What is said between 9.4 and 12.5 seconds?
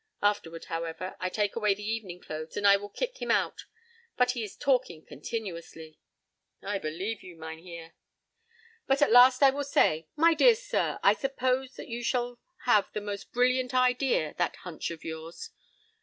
I will say: 'My dear sir, suppose that you should